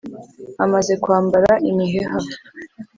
amaze 0.63 0.93
kwambara 1.03 1.51
imiheha 1.69 2.19